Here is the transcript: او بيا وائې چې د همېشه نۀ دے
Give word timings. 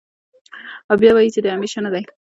او 0.89 0.95
بيا 1.01 1.11
وائې 1.13 1.33
چې 1.35 1.39
د 1.41 1.47
همېشه 1.55 1.79
نۀ 1.83 1.89
دے 1.93 2.01